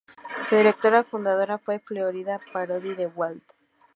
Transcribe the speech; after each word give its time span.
Su 0.41 0.55
directora-fundadora 0.55 1.59
fue 1.59 1.77
Florinda 1.77 2.41
Parodi 2.53 2.95
de 2.95 3.05
Ward. 3.05 3.37